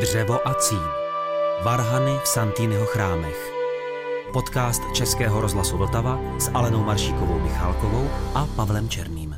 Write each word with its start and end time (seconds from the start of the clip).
Dřevo 0.00 0.48
a 0.48 0.54
cín. 0.54 0.82
Varhany 1.64 2.18
v 2.22 2.28
Santýnyho 2.28 2.86
chrámech. 2.86 3.52
Podcast 4.32 4.82
Českého 4.94 5.40
rozhlasu 5.40 5.76
Vltava 5.76 6.20
s 6.38 6.50
Alenou 6.54 6.84
Maršíkovou 6.84 7.40
Michálkovou 7.40 8.10
a 8.34 8.46
Pavlem 8.56 8.88
Černým. 8.88 9.36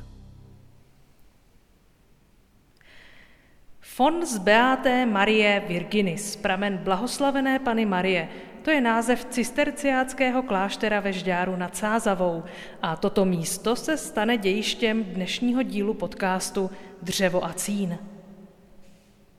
Fons 3.80 4.38
Beaté 4.38 5.06
Marie 5.06 5.62
Virginis, 5.68 6.36
pramen 6.36 6.78
blahoslavené 6.78 7.58
Pany 7.58 7.86
Marie, 7.86 8.28
to 8.62 8.70
je 8.70 8.80
název 8.80 9.24
cisterciáckého 9.24 10.42
kláštera 10.42 11.00
ve 11.00 11.12
Žďáru 11.12 11.56
nad 11.56 11.76
Sázavou 11.76 12.42
a 12.82 12.96
toto 12.96 13.24
místo 13.24 13.76
se 13.76 13.96
stane 13.96 14.38
dějištěm 14.38 15.04
dnešního 15.04 15.62
dílu 15.62 15.94
podcastu 15.94 16.70
Dřevo 17.02 17.44
a 17.44 17.52
cín. 17.52 17.98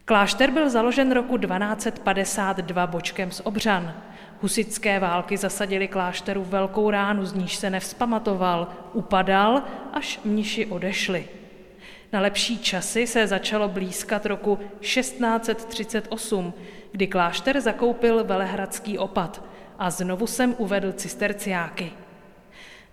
Klášter 0.05 0.51
byl 0.51 0.69
založen 0.69 1.11
roku 1.11 1.37
1252 1.37 2.87
bočkem 2.87 3.31
z 3.31 3.41
Obřan. 3.43 3.93
Husické 4.41 4.99
války 4.99 5.37
zasadili 5.37 5.87
klášteru 5.87 6.43
velkou 6.43 6.89
ránu, 6.89 7.25
z 7.25 7.33
níž 7.33 7.55
se 7.55 7.69
nevzpamatoval, 7.69 8.67
upadal, 8.93 9.63
až 9.93 10.19
mniši 10.25 10.65
odešli. 10.65 11.27
Na 12.13 12.19
lepší 12.19 12.59
časy 12.59 13.07
se 13.07 13.27
začalo 13.27 13.69
blízkat 13.69 14.25
roku 14.25 14.59
1638, 14.79 16.53
kdy 16.91 17.07
klášter 17.07 17.61
zakoupil 17.61 18.23
velehradský 18.23 18.97
opat 18.97 19.43
a 19.79 19.89
znovu 19.89 20.27
sem 20.27 20.55
uvedl 20.57 20.91
cisterciáky. 20.91 21.91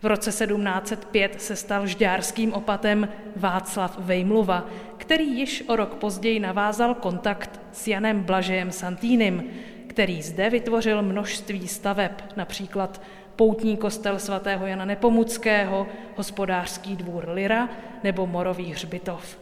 V 0.02 0.06
roce 0.06 0.30
1705 0.30 1.42
se 1.42 1.56
stal 1.56 1.86
žďárským 1.86 2.52
opatem 2.52 3.08
Václav 3.36 3.98
Vejmluva, 3.98 4.64
který 5.10 5.38
již 5.38 5.64
o 5.66 5.76
rok 5.76 5.94
později 5.94 6.40
navázal 6.40 6.94
kontakt 6.94 7.60
s 7.72 7.88
Janem 7.88 8.22
Blažejem 8.22 8.72
Santýnem, 8.72 9.42
který 9.86 10.22
zde 10.22 10.50
vytvořil 10.50 11.02
množství 11.02 11.68
staveb, 11.68 12.10
například 12.36 13.02
poutní 13.36 13.76
kostel 13.76 14.18
svatého 14.18 14.66
Jana 14.66 14.84
Nepomuckého, 14.84 15.86
hospodářský 16.16 16.96
dvůr 16.96 17.28
Lira 17.28 17.68
nebo 18.04 18.26
Morový 18.26 18.72
hřbitov. 18.72 19.38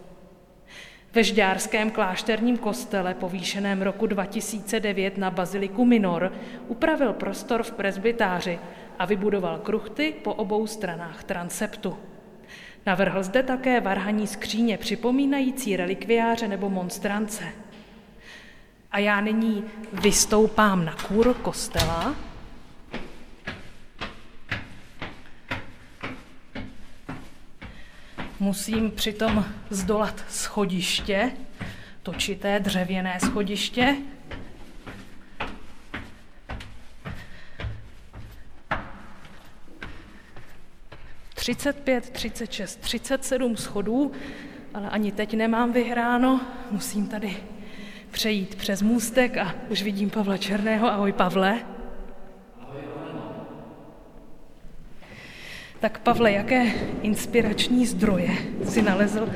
Ve 1.14 1.25
Žďárském 1.25 1.91
klášterním 1.91 2.58
kostele, 2.58 3.14
povýšeném 3.14 3.82
roku 3.82 4.06
2009 4.06 5.19
na 5.19 5.30
baziliku 5.30 5.84
Minor, 5.84 6.32
upravil 6.69 7.12
prostor 7.12 7.62
v 7.62 7.72
presbytáři 7.72 8.58
a 8.98 9.05
vybudoval 9.05 9.58
kruchty 9.58 10.14
po 10.22 10.34
obou 10.34 10.66
stranách 10.66 11.25
transeptu. 11.25 12.08
Navrhl 12.89 13.22
zde 13.22 13.42
také 13.42 13.81
varhaní 13.81 14.27
skříně 14.27 14.78
připomínající 14.78 15.77
relikviáře 15.77 16.48
nebo 16.48 16.70
monstrance. 16.70 17.44
A 18.92 18.98
já 18.98 19.20
nyní 19.20 19.64
vystoupám 19.92 20.84
na 20.84 20.94
kůr 21.09 21.34
kostela. 21.34 22.14
Musím 28.41 28.91
přitom 28.91 29.44
zdolat 29.70 30.25
schodiště, 30.28 31.33
točité 32.03 32.61
dřevěné 32.61 33.19
schodiště, 33.20 33.97
35, 41.48 42.10
36, 42.10 42.80
37 42.80 43.56
schodů, 43.56 44.12
ale 44.74 44.88
ani 44.88 45.12
teď 45.12 45.34
nemám 45.34 45.72
vyhráno. 45.72 46.41
Musím 46.70 47.06
tady 47.06 47.36
přejít 48.10 48.54
přes 48.54 48.82
můstek 48.82 49.36
a 49.36 49.54
už 49.69 49.82
vidím 49.82 50.10
Pavla 50.10 50.36
Černého. 50.36 50.91
Ahoj 50.91 51.12
Pavle. 51.12 51.58
Tak 55.81 55.98
Pavle, 55.98 56.32
jaké 56.32 56.72
inspirační 57.03 57.87
zdroje 57.87 58.31
si 58.64 58.82
nalezl 58.82 59.28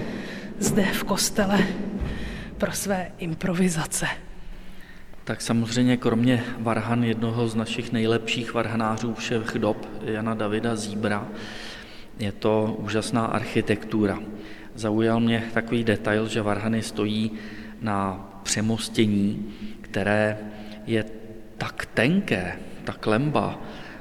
zde 0.58 0.84
v 0.84 1.04
kostele 1.04 1.58
pro 2.58 2.72
své 2.72 3.12
improvizace? 3.18 4.06
Tak 5.24 5.40
samozřejmě 5.40 5.96
kromě 5.96 6.44
varhan 6.58 7.04
jednoho 7.04 7.48
z 7.48 7.54
našich 7.54 7.92
nejlepších 7.92 8.54
varhanářů 8.54 9.14
všech 9.14 9.58
dob, 9.58 9.88
Jana 10.04 10.34
Davida 10.34 10.76
Zíbra, 10.76 11.28
je 12.22 12.32
to 12.32 12.76
úžasná 12.78 13.26
architektura. 13.26 14.18
Zaujal 14.74 15.20
mě 15.20 15.44
takový 15.54 15.84
detail, 15.84 16.28
že 16.28 16.42
Varhany 16.42 16.82
stojí 16.82 17.30
na 17.80 18.28
přemostění, 18.42 19.52
které 19.80 20.38
je 20.86 21.04
tak 21.58 21.86
tenké, 21.86 22.58
ta 22.84 22.92
klemba 22.92 23.60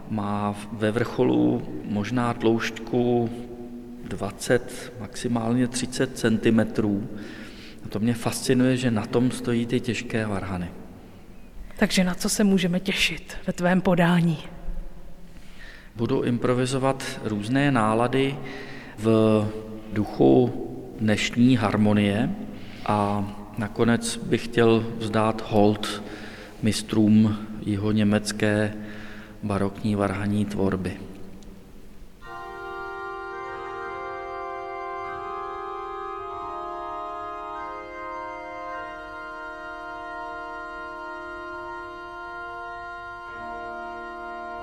má 0.09 0.55
ve 0.71 0.91
vrcholu 0.91 1.61
možná 1.85 2.33
tloušťku 2.33 3.29
20, 4.03 4.93
maximálně 4.99 5.67
30 5.67 6.17
cm. 6.17 6.59
A 7.85 7.89
to 7.89 7.99
mě 7.99 8.13
fascinuje, 8.13 8.77
že 8.77 8.91
na 8.91 9.05
tom 9.05 9.31
stojí 9.31 9.65
ty 9.65 9.79
těžké 9.79 10.25
varhany. 10.25 10.67
Takže 11.77 12.03
na 12.03 12.13
co 12.13 12.29
se 12.29 12.43
můžeme 12.43 12.79
těšit 12.79 13.38
ve 13.47 13.53
tvém 13.53 13.81
podání? 13.81 14.38
Budu 15.96 16.22
improvizovat 16.22 17.03
různé 17.24 17.72
nálady 17.72 18.38
v 18.97 19.46
duchu 19.94 20.53
dnešní 21.00 21.56
harmonie 21.56 22.29
a 22.85 23.28
nakonec 23.57 24.18
bych 24.18 24.46
chtěl 24.46 24.85
vzdát 24.97 25.44
hold 25.50 26.03
mistrům 26.63 27.38
jeho 27.66 27.91
německé 27.91 28.74
barokní 29.44 29.96
varhaní 29.96 30.46
tvorby. 30.46 30.97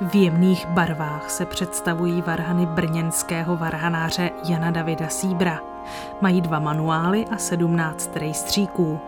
V 0.00 0.14
jemných 0.14 0.66
barvách 0.66 1.30
se 1.30 1.46
představují 1.46 2.22
varhany 2.22 2.66
brněnského 2.66 3.56
varhanáře 3.56 4.30
Jana 4.44 4.70
Davida 4.70 5.08
Síbra. 5.08 5.60
Mají 6.20 6.40
dva 6.40 6.58
manuály 6.58 7.26
a 7.26 7.36
sedmnáct 7.36 8.16
rejstříků. 8.16 9.00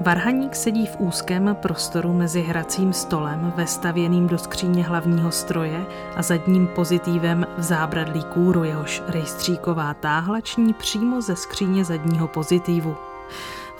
Varhaník 0.00 0.56
sedí 0.56 0.86
v 0.86 0.96
úzkém 0.98 1.56
prostoru 1.62 2.12
mezi 2.12 2.42
hracím 2.42 2.92
stolem 2.92 3.52
vestavěným 3.56 4.28
do 4.28 4.38
skříně 4.38 4.84
hlavního 4.84 5.30
stroje 5.30 5.86
a 6.16 6.22
zadním 6.22 6.66
pozitívem 6.66 7.46
v 7.58 7.62
zábradlí 7.62 8.24
kůru, 8.24 8.64
jehož 8.64 9.02
rejstříková 9.08 9.94
táhlační 9.94 10.72
přímo 10.72 11.22
ze 11.22 11.36
skříně 11.36 11.84
zadního 11.84 12.28
pozitívu. 12.28 12.96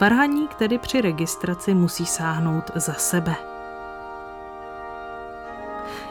Varhaník 0.00 0.54
tedy 0.54 0.78
při 0.78 1.00
registraci 1.00 1.74
musí 1.74 2.06
sáhnout 2.06 2.70
za 2.74 2.92
sebe. 2.92 3.51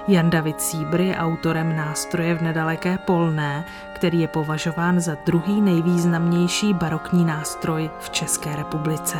Jan 0.08 0.30
David 0.30 0.62
Síbr 0.62 1.02
je 1.02 1.16
autorem 1.16 1.76
nástroje 1.76 2.36
v 2.36 2.42
nedaleké 2.42 2.98
Polné, 2.98 3.66
který 3.94 4.20
je 4.20 4.28
považován 4.28 5.00
za 5.00 5.18
druhý 5.26 5.62
nejvýznamnější 5.62 6.74
barokní 6.74 7.26
nástroj 7.26 7.90
v 8.00 8.10
České 8.10 8.56
republice. 8.56 9.18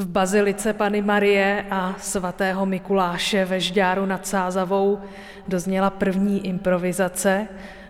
V 0.00 0.08
bazilice 0.08 0.72
Pany 0.72 1.02
Marie 1.02 1.64
a 1.70 1.94
svatého 1.98 2.66
Mikuláše 2.66 3.44
ve 3.44 3.60
Žďáru 3.60 4.06
nad 4.06 4.26
Sázavou 4.26 4.98
dozněla 5.48 5.90
první 5.90 6.46
improvizace. 6.46 7.48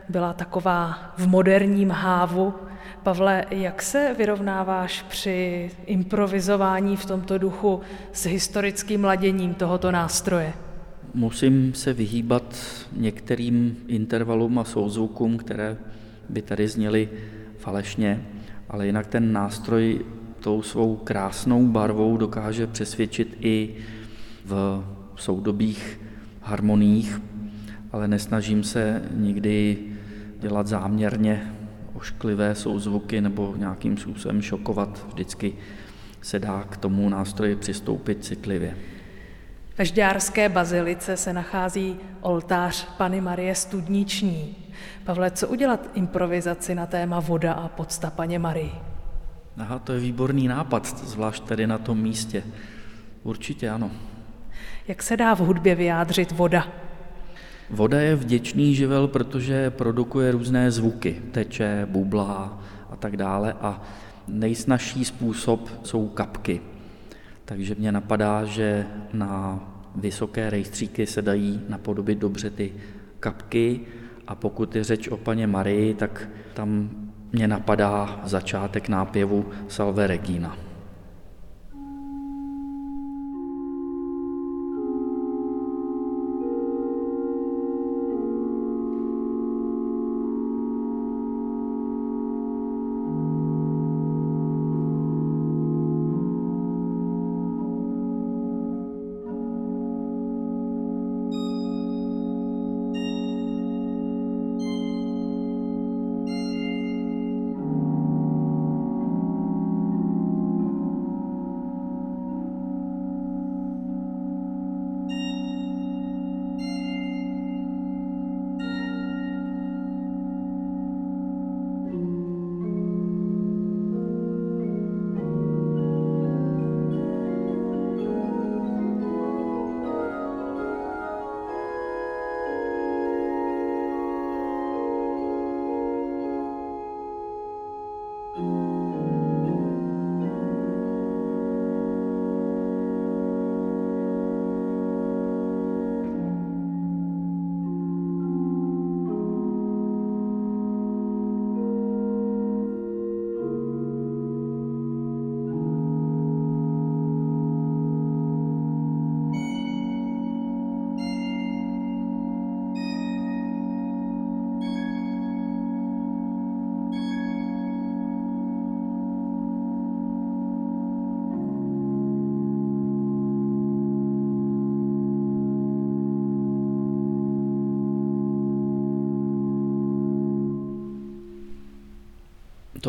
Byla 0.09 0.33
taková 0.33 1.13
v 1.19 1.27
moderním 1.27 1.91
hávu. 1.91 2.55
Pavle, 3.03 3.45
jak 3.51 3.83
se 3.83 4.15
vyrovnáváš 4.19 5.03
při 5.03 5.71
improvizování 5.87 6.97
v 6.97 7.07
tomto 7.07 7.39
duchu 7.39 7.81
s 8.13 8.27
historickým 8.27 9.05
laděním 9.05 9.55
tohoto 9.55 9.91
nástroje? 9.91 10.53
Musím 11.15 11.75
se 11.75 11.93
vyhýbat 11.93 12.55
některým 12.93 13.77
intervalům 13.87 14.59
a 14.59 14.65
souzvukům, 14.65 15.39
které 15.39 15.77
by 16.29 16.43
tady 16.43 16.69
zněly 16.69 17.09
falešně, 17.59 18.25
ale 18.69 18.87
jinak 18.87 19.07
ten 19.07 19.33
nástroj 19.33 20.01
tou 20.41 20.63
svou 20.63 20.97
krásnou 20.97 21.67
barvou 21.67 22.17
dokáže 22.17 22.67
přesvědčit 22.67 23.37
i 23.41 23.75
v 24.45 24.85
soudobých 25.17 26.01
harmoních, 26.43 27.21
ale 27.93 28.09
nesnažím 28.09 28.65
se 28.65 29.03
nikdy 29.15 29.79
dělat 30.39 30.67
záměrně 30.67 31.53
ošklivé 31.95 32.55
souzvuky 32.55 33.21
nebo 33.21 33.55
nějakým 33.57 33.97
způsobem 33.97 34.43
šokovat. 34.43 35.07
Vždycky 35.09 35.53
se 36.23 36.39
dá 36.39 36.65
k 36.71 36.77
tomu 36.77 37.09
nástroji 37.09 37.57
přistoupit 37.57 38.25
citlivě. 38.25 38.77
Ve 39.79 39.85
Žďárské 39.85 40.49
bazilice 40.49 41.17
se 41.17 41.33
nachází 41.33 41.97
oltář 42.21 42.89
Pany 42.97 43.21
Marie 43.21 43.55
Studniční. 43.55 44.57
Pavle, 45.05 45.31
co 45.31 45.49
udělat 45.49 45.91
improvizaci 45.95 46.75
na 46.75 46.87
téma 46.87 47.21
voda 47.21 47.53
a 47.53 47.69
podsta 47.69 48.11
Paně 48.11 48.39
Marii? 48.39 48.90
Aha, 49.57 49.79
to 49.79 49.93
je 49.93 50.01
výborný 50.01 50.49
nápad, 50.49 50.87
zvlášť 50.87 51.45
tady 51.45 51.67
na 51.67 51.79
tom 51.79 51.99
místě. 52.03 52.43
Určitě 53.23 53.71
ano. 53.71 53.91
Jak 54.89 55.03
se 55.03 55.17
dá 55.17 55.35
v 55.35 55.39
hudbě 55.39 55.75
vyjádřit 55.75 56.33
voda? 56.33 56.69
Voda 57.71 58.01
je 58.01 58.17
vděčný 58.17 58.75
živel, 58.75 59.09
protože 59.09 59.71
produkuje 59.71 60.33
různé 60.33 60.71
zvuky, 60.71 61.23
teče, 61.33 61.87
bublá 61.91 62.63
a 62.91 62.97
tak 62.97 63.17
dále 63.17 63.53
a 63.53 63.83
nejsnažší 64.29 65.05
způsob 65.05 65.71
jsou 65.83 66.09
kapky. 66.09 66.61
Takže 67.45 67.75
mě 67.79 67.93
napadá, 67.93 68.45
že 68.45 68.87
na 69.13 69.61
vysoké 69.97 70.51
rejstříky 70.51 71.07
se 71.07 71.23
dají 71.23 71.63
napodobit 71.69 72.19
dobře 72.19 72.51
ty 72.51 72.73
kapky 73.21 73.81
a 74.27 74.35
pokud 74.35 74.77
je 74.77 74.85
řeč 74.85 75.09
o 75.09 75.17
paně 75.17 75.47
Marii, 75.47 75.95
tak 75.95 76.29
tam 76.55 76.91
mě 77.33 77.49
napadá 77.49 78.21
začátek 78.25 78.89
nápěvu 78.89 79.47
Salve 79.69 80.07
Regina. 80.07 80.70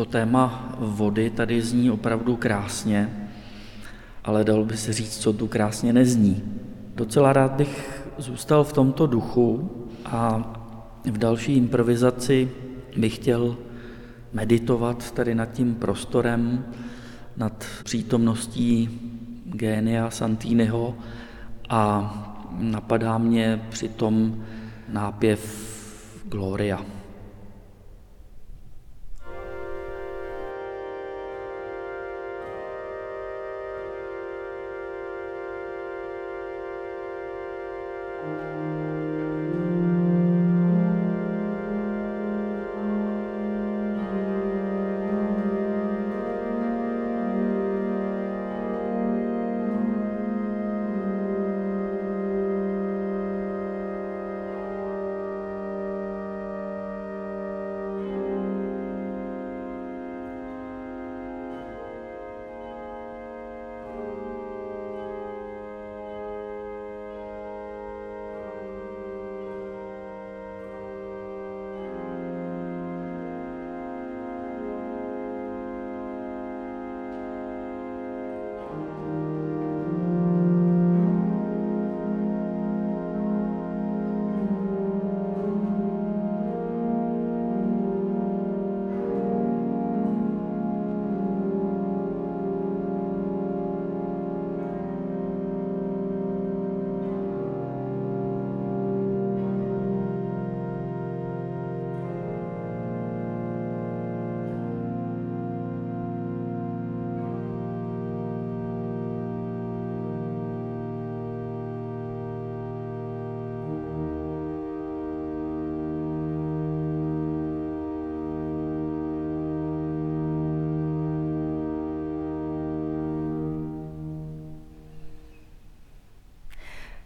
To 0.02 0.06
téma 0.06 0.74
vody 0.78 1.30
tady 1.30 1.62
zní 1.62 1.90
opravdu 1.90 2.36
krásně, 2.36 3.28
ale 4.24 4.44
dalo 4.44 4.64
by 4.64 4.76
se 4.76 4.92
říct, 4.92 5.18
co 5.18 5.32
tu 5.32 5.46
krásně 5.46 5.92
nezní. 5.92 6.42
Docela 6.94 7.32
rád 7.32 7.52
bych 7.52 8.02
zůstal 8.18 8.64
v 8.64 8.72
tomto 8.72 9.06
duchu 9.06 9.70
a 10.04 10.52
v 11.04 11.18
další 11.18 11.56
improvizaci 11.56 12.50
bych 12.96 13.14
chtěl 13.14 13.56
meditovat 14.32 15.10
tady 15.10 15.34
nad 15.34 15.52
tím 15.52 15.74
prostorem, 15.74 16.64
nad 17.36 17.64
přítomností 17.84 19.00
Génia 19.44 20.10
Santiniho 20.10 20.94
a 21.68 22.12
napadá 22.58 23.18
mě 23.18 23.66
přitom 23.70 24.44
nápěv 24.88 25.40
Gloria. 26.24 27.01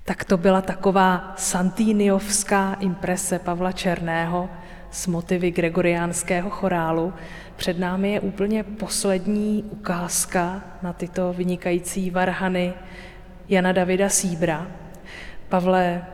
Tak 0.06 0.24
to 0.24 0.36
byla 0.36 0.62
taková 0.62 1.34
Santiniovská 1.36 2.74
imprese 2.80 3.38
Pavla 3.38 3.72
Černého 3.72 4.48
s 4.90 5.06
motivy 5.06 5.50
gregoriánského 5.50 6.50
chorálu. 6.50 7.12
Před 7.56 7.78
námi 7.78 8.12
je 8.12 8.20
úplně 8.20 8.62
poslední 8.62 9.64
ukázka 9.70 10.64
na 10.82 10.92
tyto 10.92 11.32
vynikající 11.32 12.10
varhany 12.10 12.74
Jana 13.48 13.72
Davida 13.72 14.08
Síbra. 14.08 14.66
Pavle, 15.48 16.04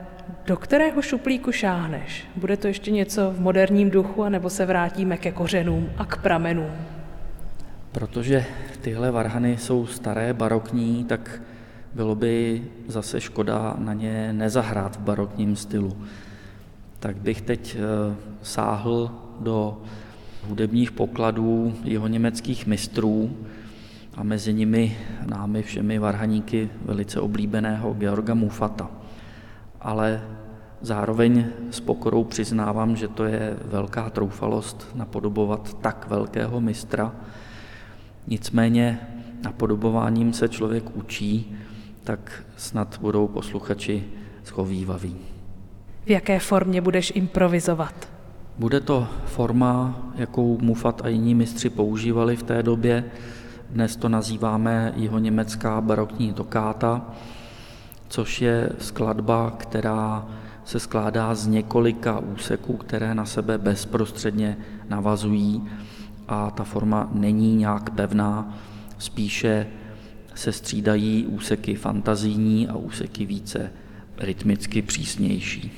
do 0.47 0.57
kterého 0.57 1.03
šuplíku 1.03 1.53
šáhneš? 1.53 2.27
Bude 2.37 2.57
to 2.57 2.67
ještě 2.67 2.91
něco 2.91 3.31
v 3.31 3.41
moderním 3.41 3.91
duchu, 3.91 4.23
anebo 4.23 4.51
se 4.51 4.67
vrátíme 4.67 5.17
ke 5.17 5.33
kořenům 5.33 5.91
a 5.99 6.05
k 6.05 6.23
pramenům? 6.23 6.73
Protože 7.93 8.45
tyhle 8.81 9.11
varhany 9.11 9.57
jsou 9.57 9.87
staré, 9.87 10.35
barokní, 10.35 11.05
tak 11.05 11.43
bylo 11.95 12.15
by 12.15 12.65
zase 12.89 13.21
škoda 13.21 13.75
na 13.79 13.93
ně 13.93 14.33
nezahrát 14.33 14.97
v 14.97 15.01
barokním 15.01 15.57
stylu. 15.57 15.97
Tak 17.01 17.17
bych 17.17 17.41
teď 17.41 17.77
eh, 17.77 18.15
sáhl 18.43 19.11
do 19.41 19.83
hudebních 20.49 20.93
pokladů 20.93 21.75
jeho 21.85 22.09
německých 22.09 22.67
mistrů 22.67 23.37
a 24.15 24.23
mezi 24.23 24.55
nimi 24.55 24.97
námi 25.27 25.63
všemi 25.63 25.99
varhaníky 25.99 26.71
velice 26.85 27.21
oblíbeného 27.21 27.95
Georga 27.99 28.35
Mufata. 28.35 28.91
Ale 29.81 30.23
zároveň 30.81 31.47
s 31.71 31.81
pokorou 31.81 32.25
přiznávám, 32.25 32.97
že 32.97 33.09
to 33.09 33.25
je 33.25 33.57
velká 33.65 34.11
troufalost 34.11 34.89
napodobovat 34.95 35.75
tak 35.81 36.07
velkého 36.09 36.61
mistra. 36.61 37.13
Nicméně 38.27 39.01
napodobováním 39.43 40.33
se 40.33 40.49
člověk 40.49 40.97
učí, 40.97 41.57
tak 42.05 42.45
snad 42.57 42.99
budou 43.01 43.29
posluchači 43.29 44.05
schovývaví. 44.45 45.17
V 46.07 46.11
jaké 46.11 46.39
formě 46.39 46.81
budeš 46.81 47.13
improvizovat? 47.15 48.09
Bude 48.59 48.81
to 48.81 49.09
forma, 49.27 50.03
jakou 50.15 50.59
Mufat 50.61 51.01
a 51.05 51.09
jiní 51.09 51.35
mistři 51.35 51.71
používali 51.71 52.37
v 52.37 52.43
té 52.43 52.63
době. 52.63 53.05
Dnes 53.71 53.97
to 53.97 54.09
nazýváme 54.09 54.93
jeho 54.97 55.19
německá 55.19 55.81
barokní 55.81 56.33
tokáta, 56.33 57.15
což 58.09 58.43
je 58.43 58.71
skladba, 58.79 59.51
která 59.57 60.27
se 60.65 60.81
skládá 60.81 61.35
z 61.35 61.47
několika 61.47 62.19
úseků, 62.19 62.77
které 62.77 63.15
na 63.15 63.25
sebe 63.25 63.59
bezprostředně 63.59 64.57
navazují 64.89 65.69
a 66.29 66.51
ta 66.51 66.65
forma 66.65 67.09
není 67.13 67.57
nějak 67.57 67.91
pevná, 67.91 68.55
spíše 68.99 69.67
se 70.35 70.53
střídají 70.53 71.27
úseky 71.27 71.75
fantazijní 71.75 72.69
a 72.69 72.77
úseky 72.77 73.27
více 73.27 73.73
rytmicky 74.19 74.83
přísnější. 74.83 75.73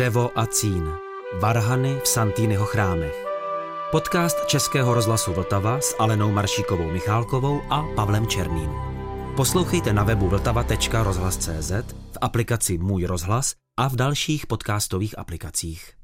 Dřevo 0.00 0.30
a 0.38 0.46
cín. 0.46 0.92
Varhany 1.40 2.00
v 2.04 2.08
Santýnyho 2.08 2.66
chrámech. 2.66 3.24
Podcast 3.90 4.46
Českého 4.46 4.94
rozhlasu 4.94 5.32
Vltava 5.32 5.80
s 5.80 5.96
Alenou 5.98 6.32
Maršíkovou 6.32 6.90
Michálkovou 6.90 7.60
a 7.70 7.84
Pavlem 7.96 8.26
Černým. 8.26 8.70
Poslouchejte 9.36 9.92
na 9.92 10.04
webu 10.04 10.28
vltava.rozhlas.cz, 10.28 11.70
v 12.12 12.18
aplikaci 12.20 12.78
Můj 12.78 13.04
rozhlas 13.04 13.54
a 13.78 13.88
v 13.88 13.96
dalších 13.96 14.46
podcastových 14.46 15.18
aplikacích. 15.18 15.99